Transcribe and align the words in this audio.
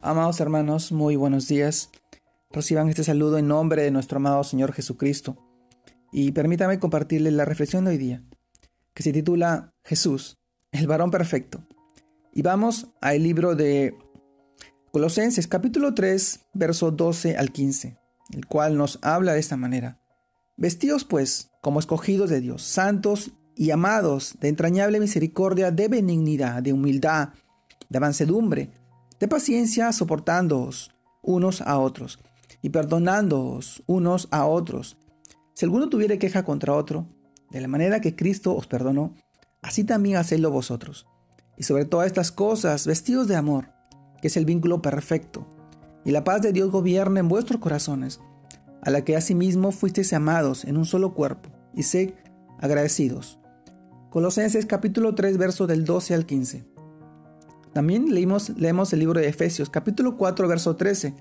Amados 0.00 0.40
hermanos, 0.40 0.92
muy 0.92 1.16
buenos 1.16 1.46
días. 1.46 1.90
Reciban 2.50 2.88
este 2.88 3.04
saludo 3.04 3.38
en 3.38 3.48
nombre 3.48 3.82
de 3.82 3.90
nuestro 3.90 4.16
amado 4.16 4.42
Señor 4.44 4.72
Jesucristo. 4.72 5.36
Y 6.10 6.32
permítame 6.32 6.78
compartirles 6.78 7.32
la 7.32 7.44
reflexión 7.44 7.84
de 7.84 7.92
hoy 7.92 7.98
día, 7.98 8.24
que 8.94 9.02
se 9.02 9.12
titula 9.12 9.72
Jesús, 9.84 10.38
el 10.72 10.86
varón 10.86 11.10
perfecto. 11.10 11.64
Y 12.32 12.42
vamos 12.42 12.88
al 13.00 13.22
libro 13.22 13.54
de 13.54 13.94
Colosenses 14.90 15.46
capítulo 15.46 15.94
3, 15.94 16.40
verso 16.54 16.90
12 16.90 17.36
al 17.36 17.52
15, 17.52 17.96
el 18.32 18.46
cual 18.46 18.76
nos 18.76 18.98
habla 19.02 19.34
de 19.34 19.40
esta 19.40 19.56
manera. 19.56 20.00
Vestíos 20.56 21.04
pues 21.04 21.50
como 21.60 21.78
escogidos 21.78 22.30
de 22.30 22.40
Dios, 22.40 22.62
santos 22.62 23.32
y 23.54 23.70
amados, 23.70 24.36
de 24.40 24.48
entrañable 24.48 24.98
misericordia, 24.98 25.70
de 25.70 25.88
benignidad, 25.88 26.62
de 26.62 26.72
humildad, 26.72 27.30
de 27.88 28.00
mansedumbre, 28.00 28.70
de 29.20 29.28
paciencia, 29.28 29.92
soportándoos 29.92 30.90
unos 31.22 31.60
a 31.60 31.78
otros 31.78 32.18
y 32.62 32.70
perdonándoos 32.70 33.82
unos 33.86 34.28
a 34.30 34.46
otros. 34.46 34.96
Si 35.54 35.66
alguno 35.66 35.90
tuviere 35.90 36.18
queja 36.18 36.44
contra 36.44 36.74
otro, 36.74 37.06
de 37.50 37.60
la 37.60 37.68
manera 37.68 38.00
que 38.00 38.16
Cristo 38.16 38.56
os 38.56 38.66
perdonó, 38.66 39.14
así 39.60 39.84
también 39.84 40.16
hacedlo 40.16 40.50
vosotros. 40.50 41.06
Y 41.58 41.64
sobre 41.64 41.84
todas 41.84 42.06
estas 42.06 42.32
cosas, 42.32 42.86
vestidos 42.86 43.28
de 43.28 43.36
amor, 43.36 43.68
que 44.22 44.28
es 44.28 44.36
el 44.38 44.46
vínculo 44.46 44.80
perfecto, 44.80 45.46
y 46.04 46.12
la 46.12 46.24
paz 46.24 46.40
de 46.40 46.52
Dios 46.52 46.70
gobierna 46.70 47.20
en 47.20 47.28
vuestros 47.28 47.60
corazones, 47.60 48.20
a 48.82 48.90
la 48.90 49.04
que 49.04 49.16
asimismo 49.16 49.70
fuisteis 49.70 50.14
amados 50.14 50.64
en 50.64 50.78
un 50.78 50.86
solo 50.86 51.12
cuerpo, 51.12 51.50
y 51.74 51.82
sed 51.82 52.14
agradecidos. 52.58 53.38
Colosenses 54.08 54.64
capítulo 54.64 55.14
3, 55.14 55.36
verso 55.36 55.66
del 55.66 55.84
12 55.84 56.14
al 56.14 56.24
15. 56.24 56.79
También 57.72 58.12
leímos, 58.12 58.50
leemos 58.58 58.92
el 58.92 58.98
libro 58.98 59.20
de 59.20 59.28
Efesios, 59.28 59.70
capítulo 59.70 60.16
4, 60.16 60.48
verso 60.48 60.74
13, 60.74 61.14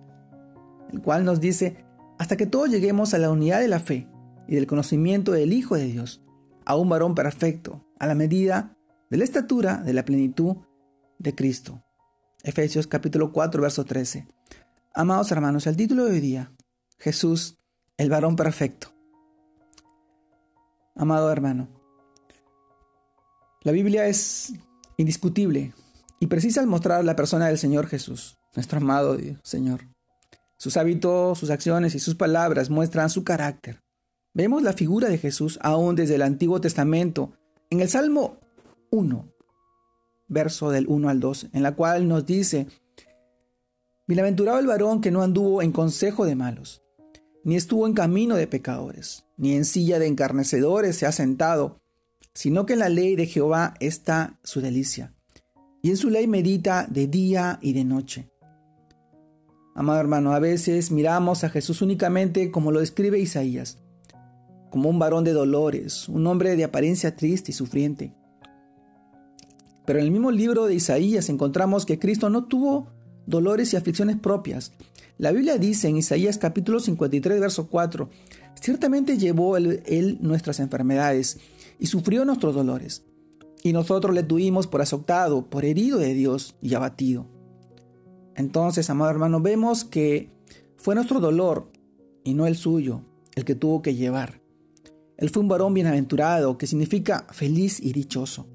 el 0.92 1.02
cual 1.02 1.24
nos 1.24 1.40
dice, 1.40 1.86
hasta 2.18 2.38
que 2.38 2.48
todos 2.48 2.70
lleguemos 2.70 3.14
a 3.14 3.20
la 3.20 3.30
unidad 3.30 3.60
de 3.60 3.68
la 3.68 3.80
fe 3.80 4.08
y 4.48 4.56
del 4.56 4.66
conocimiento 4.66 5.32
del 5.32 5.54
Hijo 5.54 5.76
de 5.76 5.86
Dios, 5.86 6.24
a 6.66 6.76
un 6.76 6.90
varón 6.90 7.14
perfecto, 7.14 7.86
a 8.00 8.08
la 8.08 8.16
medida 8.16 8.76
de 9.12 9.18
la 9.18 9.24
estatura 9.24 9.78
de 9.78 9.94
la 9.94 10.06
plenitud 10.06 10.58
de 11.20 11.36
Cristo. 11.36 11.84
Efesios 12.44 12.88
capítulo 12.88 13.32
4, 13.32 13.62
verso 13.62 13.86
13. 13.86 14.28
Amados 14.96 15.32
hermanos, 15.32 15.68
el 15.68 15.78
título 15.78 16.06
de 16.06 16.14
hoy 16.14 16.20
día, 16.20 16.52
Jesús, 16.98 17.60
el 17.98 18.10
varón 18.10 18.36
perfecto. 18.36 18.88
Amado 20.96 21.32
hermano, 21.32 21.70
la 23.62 23.72
Biblia 23.72 24.08
es 24.08 24.54
indiscutible 24.98 25.74
y 26.20 26.28
precisa 26.28 26.66
mostrar 26.66 27.04
la 27.06 27.16
persona 27.16 27.48
del 27.48 27.58
Señor 27.58 27.88
Jesús, 27.88 28.38
nuestro 28.56 28.80
amado 28.80 29.18
Señor. 29.44 29.88
Sus 30.58 30.76
hábitos, 30.76 31.40
sus 31.40 31.50
acciones 31.50 31.96
y 31.96 32.00
sus 32.00 32.16
palabras 32.16 32.70
muestran 32.70 33.10
su 33.10 33.24
carácter. 33.24 33.82
Vemos 34.34 34.62
la 34.62 34.74
figura 34.74 35.08
de 35.08 35.18
Jesús 35.18 35.58
aún 35.62 35.96
desde 35.96 36.16
el 36.16 36.22
Antiguo 36.22 36.60
Testamento, 36.60 37.32
en 37.70 37.80
el 37.80 37.90
Salmo 37.90 38.38
1, 38.92 39.34
verso 40.28 40.70
del 40.72 40.88
1 40.88 41.10
al 41.10 41.20
2, 41.20 41.48
en 41.54 41.64
la 41.64 41.76
cual 41.76 42.08
nos 42.08 42.26
dice, 42.26 42.68
Bienaventurado 44.06 44.60
el 44.60 44.68
varón 44.68 45.02
que 45.02 45.12
no 45.12 45.22
anduvo 45.22 45.62
en 45.62 45.72
consejo 45.72 46.26
de 46.26 46.36
malos, 46.36 46.82
ni 47.46 47.56
estuvo 47.56 47.88
en 47.88 47.94
camino 47.94 48.36
de 48.36 48.48
pecadores, 48.48 49.26
ni 49.38 49.54
en 49.54 49.64
silla 49.64 50.00
de 50.00 50.08
encarnecedores 50.08 50.98
se 50.98 51.06
ha 51.06 51.12
sentado, 51.12 51.80
sino 52.34 52.66
que 52.66 52.74
en 52.74 52.80
la 52.80 52.90
ley 52.90 53.16
de 53.16 53.28
Jehová 53.28 53.76
está 53.80 54.40
su 54.44 54.62
delicia 54.62 55.14
y 55.82 55.90
en 55.90 55.98
su 55.98 56.10
ley 56.10 56.28
medita 56.28 56.88
de 56.90 57.08
día 57.08 57.60
y 57.62 57.74
de 57.74 57.86
noche. 57.86 58.30
Amado 59.76 60.00
hermano, 60.00 60.34
a 60.34 60.40
veces 60.40 60.92
miramos 60.92 61.44
a 61.44 61.50
Jesús 61.50 61.82
únicamente 61.82 62.52
como 62.52 62.72
lo 62.72 62.82
describe 62.82 63.20
Isaías, 63.20 63.78
como 64.72 64.90
un 64.90 65.00
varón 65.00 65.24
de 65.24 65.32
dolores, 65.32 66.10
un 66.10 66.28
hombre 66.28 66.56
de 66.56 66.66
apariencia 66.66 67.16
triste 67.16 67.52
y 67.52 67.54
sufriente. 67.54 68.14
Pero 69.86 70.00
en 70.00 70.06
el 70.06 70.12
mismo 70.12 70.32
libro 70.32 70.66
de 70.66 70.76
Isaías 70.76 71.30
encontramos 71.30 71.86
que 71.86 71.98
Cristo 71.98 72.30
no 72.30 72.46
tuvo 72.46 72.90
dolores 73.26 73.74
y 73.74 73.78
aflicciones 73.78 74.18
propias. 74.18 74.74
La 75.18 75.32
Biblia 75.32 75.58
dice 75.58 75.88
en 75.88 75.98
Isaías 75.98 76.38
capítulo 76.38 76.80
53, 76.80 77.40
verso 77.40 77.68
4, 77.70 78.10
ciertamente 78.62 79.18
llevó 79.18 79.56
él, 79.58 79.82
él 79.86 80.18
nuestras 80.22 80.60
enfermedades 80.60 81.40
y 81.80 81.88
sufrió 81.88 82.26
nuestros 82.26 82.54
dolores 82.54 83.04
y 83.64 83.74
nosotros 83.74 84.14
le 84.14 84.24
tuvimos 84.24 84.68
por 84.68 84.82
azotado, 84.82 85.50
por 85.50 85.66
herido 85.66 86.00
de 86.00 86.14
Dios 86.14 86.56
y 86.62 86.74
abatido. 86.76 87.26
Entonces, 88.36 88.90
amado 88.90 89.12
hermano, 89.12 89.42
vemos 89.42 89.84
que 89.84 90.32
fue 90.78 90.96
nuestro 90.96 91.20
dolor 91.20 91.72
y 92.24 92.34
no 92.34 92.48
el 92.48 92.56
suyo 92.56 93.02
el 93.36 93.46
que 93.46 93.56
tuvo 93.56 93.82
que 93.82 93.96
llevar. 93.96 94.42
Él 95.18 95.30
fue 95.30 95.44
un 95.44 95.50
varón 95.50 95.74
bienaventurado, 95.74 96.58
que 96.58 96.68
significa 96.68 97.28
feliz 97.32 97.80
y 97.82 97.92
dichoso, 97.92 98.48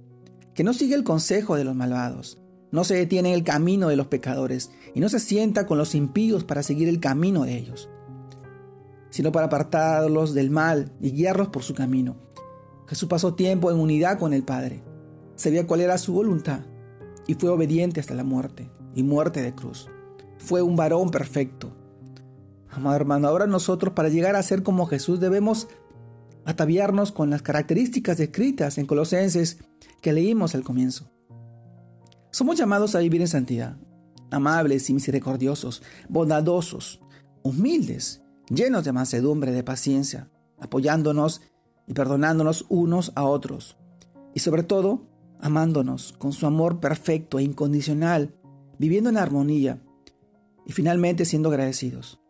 que 0.55 0.65
no 0.65 0.73
sigue 0.73 0.95
el 0.95 1.05
consejo 1.05 1.57
de 1.57 1.65
los 1.65 1.75
malvados, 1.75 2.39
no 2.71 2.85
se 2.85 2.95
detiene 2.95 3.31
en 3.31 3.35
el 3.35 3.45
camino 3.45 3.89
de 3.89 3.97
los 3.97 4.07
pecadores 4.07 4.71
y 4.95 5.01
no 5.01 5.09
se 5.09 5.21
sienta 5.21 5.67
con 5.67 5.79
los 5.79 5.95
impíos 5.95 6.45
para 6.45 6.63
seguir 6.63 6.89
el 6.89 7.01
camino 7.01 7.45
de 7.45 7.57
ellos, 7.57 7.91
sino 9.11 9.33
para 9.33 9.47
apartarlos 9.47 10.35
del 10.35 10.51
mal 10.51 10.93
y 11.01 11.13
guiarlos 11.13 11.49
por 11.49 11.63
su 11.63 11.75
camino. 11.75 12.17
Jesús 12.87 13.09
pasó 13.09 13.35
tiempo 13.35 13.71
en 13.71 13.79
unidad 13.79 14.19
con 14.19 14.33
el 14.33 14.45
Padre 14.45 14.83
Sabía 15.37 15.67
cuál 15.67 15.81
era 15.81 15.99
su 15.99 16.13
voluntad 16.13 16.61
y 17.27 17.35
fue 17.35 17.51
obediente 17.51 18.01
hasta 18.01 18.15
la 18.15 18.25
muerte 18.25 18.71
y 18.95 19.03
muerte 19.03 19.43
de 19.43 19.55
cruz. 19.55 19.89
Fue 20.39 20.63
un 20.63 20.77
varón 20.77 21.11
perfecto. 21.11 21.75
Amado 22.71 22.97
hermano, 22.97 23.29
ahora 23.29 23.47
nosotros 23.47 23.95
para 23.95 24.09
llegar 24.09 24.37
a 24.37 24.43
ser 24.43 24.63
como 24.63 24.87
Jesús 24.87 25.21
debemos 25.21 25.69
ataviarnos 26.45 27.13
con 27.13 27.31
las 27.31 27.43
características 27.43 28.19
descritas 28.19 28.79
en 28.79 28.87
Colosenses 28.87 29.59
que 30.01 30.13
leímos 30.13 30.55
al 30.55 30.65
comienzo. 30.65 31.11
Somos 32.31 32.57
llamados 32.57 32.95
a 32.95 32.99
vivir 32.99 33.21
en 33.21 33.29
santidad, 33.29 33.77
amables 34.31 34.91
y 34.91 34.95
misericordiosos, 34.95 35.83
bondadosos, 36.09 37.01
humildes, 37.43 38.23
llenos 38.51 38.85
de 38.85 38.93
mansedumbre, 38.93 39.53
de 39.53 39.63
paciencia, 39.63 40.31
apoyándonos 40.59 41.43
y 41.87 41.95
perdonándonos 41.95 42.67
unos 42.69 43.13
a 43.15 43.25
otros. 43.25 43.77
Y 44.35 44.41
sobre 44.41 44.65
todo, 44.65 45.07
amándonos 45.41 46.13
con 46.13 46.33
su 46.33 46.47
amor 46.47 46.81
perfecto 46.81 47.39
e 47.39 47.43
incondicional, 47.43 48.35
viviendo 48.79 49.11
en 49.11 49.17
armonía 49.17 49.83
y 50.67 50.73
finalmente 50.73 51.25
siendo 51.25 51.49
agradecidos. 51.49 52.21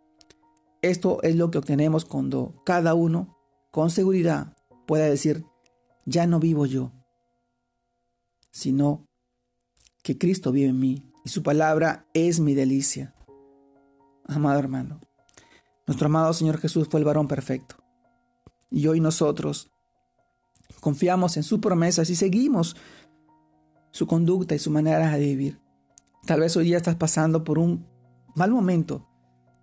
Esto 0.82 1.22
es 1.22 1.36
lo 1.36 1.50
que 1.50 1.58
obtenemos 1.58 2.04
cuando 2.04 2.62
cada 2.64 2.94
uno 2.94 3.38
con 3.70 3.90
seguridad 3.90 4.56
pueda 4.86 5.06
decir, 5.06 5.44
ya 6.04 6.26
no 6.26 6.40
vivo 6.40 6.66
yo, 6.66 6.92
sino 8.50 9.06
que 10.02 10.18
Cristo 10.18 10.52
vive 10.52 10.68
en 10.68 10.78
mí 10.78 11.10
y 11.24 11.30
su 11.30 11.42
palabra 11.42 12.06
es 12.12 12.38
mi 12.38 12.54
delicia. 12.54 13.14
Amado 14.26 14.58
hermano, 14.58 15.00
nuestro 15.86 16.06
amado 16.06 16.32
Señor 16.32 16.58
Jesús 16.58 16.88
fue 16.90 17.00
el 17.00 17.06
varón 17.06 17.28
perfecto. 17.28 17.76
Y 18.70 18.86
hoy 18.86 19.00
nosotros 19.00 19.70
confiamos 20.84 21.38
en 21.38 21.44
sus 21.44 21.60
promesas 21.60 22.10
y 22.10 22.14
seguimos 22.14 22.76
su 23.90 24.06
conducta 24.06 24.54
y 24.54 24.58
su 24.58 24.70
manera 24.70 25.10
de 25.12 25.24
vivir. 25.24 25.58
Tal 26.26 26.40
vez 26.40 26.54
hoy 26.58 26.66
día 26.66 26.76
estás 26.76 26.96
pasando 26.96 27.42
por 27.42 27.58
un 27.58 27.86
mal 28.34 28.50
momento. 28.50 29.08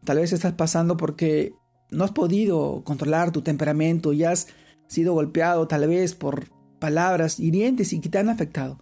Tal 0.03 0.17
vez 0.17 0.33
estás 0.33 0.53
pasando 0.53 0.97
porque 0.97 1.53
no 1.91 2.05
has 2.05 2.11
podido 2.11 2.81
controlar 2.83 3.31
tu 3.31 3.43
temperamento 3.43 4.13
y 4.13 4.23
has 4.23 4.47
sido 4.87 5.13
golpeado 5.13 5.67
tal 5.67 5.87
vez 5.87 6.15
por 6.15 6.49
palabras 6.79 7.39
hirientes 7.39 7.93
y 7.93 8.01
que 8.01 8.09
te 8.09 8.17
han 8.17 8.29
afectado. 8.29 8.79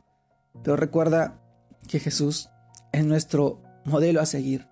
Pero 0.64 0.78
recuerda 0.78 1.42
que 1.90 2.00
Jesús 2.00 2.48
es 2.94 3.06
nuestro 3.06 3.62
modelo 3.84 4.22
a 4.22 4.26
seguir. 4.26 4.66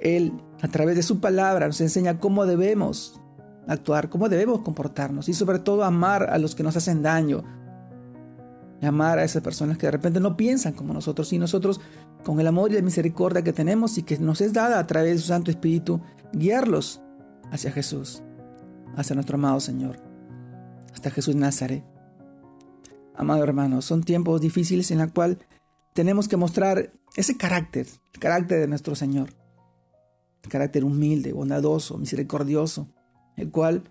Él, 0.00 0.32
a 0.60 0.66
través 0.66 0.96
de 0.96 1.04
su 1.04 1.20
palabra, 1.20 1.68
nos 1.68 1.80
enseña 1.80 2.18
cómo 2.18 2.46
debemos 2.46 3.21
actuar, 3.66 4.08
cómo 4.08 4.28
debemos 4.28 4.62
comportarnos 4.62 5.28
y 5.28 5.34
sobre 5.34 5.58
todo 5.58 5.84
amar 5.84 6.30
a 6.30 6.38
los 6.38 6.54
que 6.54 6.62
nos 6.62 6.76
hacen 6.76 7.02
daño, 7.02 7.44
amar 8.82 9.18
a 9.18 9.24
esas 9.24 9.42
personas 9.42 9.78
que 9.78 9.86
de 9.86 9.92
repente 9.92 10.20
no 10.20 10.36
piensan 10.36 10.72
como 10.72 10.92
nosotros 10.92 11.32
y 11.32 11.38
nosotros 11.38 11.80
con 12.24 12.40
el 12.40 12.46
amor 12.46 12.72
y 12.72 12.74
la 12.74 12.82
misericordia 12.82 13.42
que 13.42 13.52
tenemos 13.52 13.98
y 13.98 14.02
que 14.02 14.18
nos 14.18 14.40
es 14.40 14.52
dada 14.52 14.78
a 14.78 14.86
través 14.86 15.14
de 15.14 15.18
su 15.18 15.28
Santo 15.28 15.50
Espíritu, 15.50 16.00
guiarlos 16.32 17.00
hacia 17.50 17.70
Jesús, 17.70 18.22
hacia 18.96 19.14
nuestro 19.14 19.36
amado 19.36 19.60
Señor, 19.60 19.98
hasta 20.92 21.10
Jesús 21.10 21.36
Nazaret. 21.36 21.84
Amado 23.14 23.44
hermano, 23.44 23.82
son 23.82 24.02
tiempos 24.02 24.40
difíciles 24.40 24.90
en 24.90 24.98
los 24.98 25.12
cuales 25.12 25.38
tenemos 25.94 26.28
que 26.28 26.36
mostrar 26.36 26.92
ese 27.14 27.36
carácter, 27.36 27.86
el 28.14 28.20
carácter 28.20 28.60
de 28.60 28.68
nuestro 28.68 28.94
Señor, 28.94 29.34
el 30.42 30.48
carácter 30.48 30.84
humilde, 30.84 31.32
bondadoso, 31.32 31.98
misericordioso, 31.98 32.88
el 33.36 33.50
cual 33.50 33.84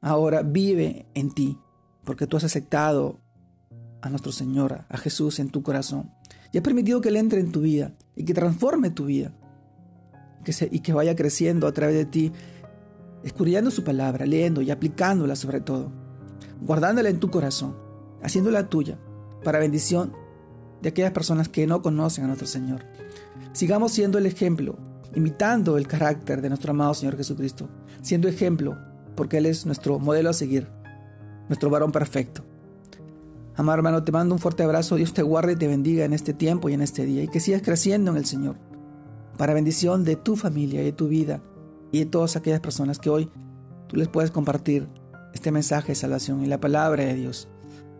ahora 0.00 0.42
vive 0.42 1.06
en 1.14 1.30
ti, 1.30 1.58
porque 2.04 2.26
tú 2.26 2.36
has 2.36 2.44
aceptado 2.44 3.18
a 4.00 4.10
nuestro 4.10 4.32
Señor, 4.32 4.84
a 4.88 4.96
Jesús 4.96 5.38
en 5.38 5.50
tu 5.50 5.62
corazón. 5.62 6.10
Y 6.52 6.58
has 6.58 6.64
permitido 6.64 7.00
que 7.00 7.08
Él 7.08 7.16
entre 7.16 7.40
en 7.40 7.52
tu 7.52 7.60
vida 7.60 7.92
y 8.16 8.24
que 8.24 8.34
transforme 8.34 8.90
tu 8.90 9.06
vida 9.06 9.32
que 10.44 10.68
y 10.70 10.80
que 10.80 10.92
vaya 10.92 11.16
creciendo 11.16 11.66
a 11.66 11.72
través 11.72 11.96
de 11.96 12.04
ti, 12.04 12.32
escudriñando 13.22 13.70
su 13.70 13.84
palabra, 13.84 14.26
leyendo 14.26 14.62
y 14.62 14.70
aplicándola 14.70 15.36
sobre 15.36 15.60
todo, 15.60 15.92
guardándola 16.60 17.08
en 17.08 17.20
tu 17.20 17.30
corazón, 17.30 17.76
haciéndola 18.22 18.68
tuya, 18.68 18.98
para 19.44 19.58
bendición 19.58 20.12
de 20.82 20.90
aquellas 20.90 21.12
personas 21.12 21.48
que 21.48 21.66
no 21.66 21.82
conocen 21.82 22.24
a 22.24 22.26
nuestro 22.28 22.46
Señor. 22.46 22.84
Sigamos 23.52 23.92
siendo 23.92 24.18
el 24.18 24.26
ejemplo, 24.26 24.78
imitando 25.18 25.76
el 25.76 25.86
carácter 25.86 26.40
de 26.40 26.48
nuestro 26.48 26.70
amado 26.70 26.94
Señor 26.94 27.16
Jesucristo, 27.16 27.68
siendo 28.00 28.28
ejemplo, 28.28 28.78
porque 29.14 29.38
Él 29.38 29.46
es 29.46 29.66
nuestro 29.66 29.98
modelo 29.98 30.30
a 30.30 30.32
seguir, 30.32 30.68
nuestro 31.48 31.70
varón 31.70 31.92
perfecto. 31.92 32.44
Amado 33.56 33.78
hermano, 33.78 34.04
te 34.04 34.12
mando 34.12 34.34
un 34.34 34.40
fuerte 34.40 34.62
abrazo, 34.62 34.96
Dios 34.96 35.12
te 35.12 35.22
guarde 35.22 35.52
y 35.52 35.56
te 35.56 35.66
bendiga 35.66 36.04
en 36.04 36.12
este 36.12 36.32
tiempo 36.32 36.68
y 36.68 36.74
en 36.74 36.82
este 36.82 37.04
día, 37.04 37.22
y 37.22 37.28
que 37.28 37.40
sigas 37.40 37.62
creciendo 37.62 38.12
en 38.12 38.16
el 38.16 38.24
Señor, 38.24 38.56
para 39.36 39.54
bendición 39.54 40.04
de 40.04 40.16
tu 40.16 40.36
familia 40.36 40.80
y 40.80 40.86
de 40.86 40.92
tu 40.92 41.08
vida, 41.08 41.42
y 41.90 42.00
de 42.00 42.06
todas 42.06 42.36
aquellas 42.36 42.60
personas 42.60 42.98
que 42.98 43.10
hoy 43.10 43.30
tú 43.88 43.96
les 43.96 44.08
puedes 44.08 44.30
compartir 44.30 44.88
este 45.34 45.50
mensaje 45.50 45.88
de 45.88 45.96
salvación 45.96 46.44
y 46.44 46.46
la 46.46 46.60
palabra 46.60 47.04
de 47.04 47.14
Dios. 47.14 47.48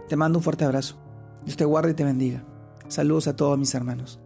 Te 0.08 0.16
mando 0.16 0.38
un 0.38 0.42
fuerte 0.42 0.64
abrazo. 0.64 0.96
Dios 1.44 1.56
te 1.56 1.64
guarde 1.64 1.90
y 1.90 1.94
te 1.94 2.04
bendiga. 2.04 2.44
Saludos 2.88 3.28
a 3.28 3.36
todos 3.36 3.58
mis 3.58 3.74
hermanos. 3.74 4.20